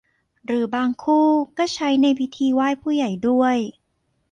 [0.45, 1.27] หรือบางคู่
[1.57, 3.57] ก็ใช้ในพิธีไหว้ผู้ใหญ่ด้วย